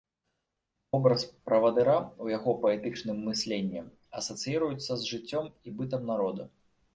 Вобраз 0.93 1.25
правадыра 1.49 1.97
ў 1.97 2.25
яго 2.37 2.55
паэтычным 2.63 3.17
мысленні 3.27 3.85
асацыіруецца 4.21 4.83
з 4.95 4.99
жыццём 5.13 5.45
і 5.51 5.69
бытам 5.83 6.01
народа. 6.11 6.43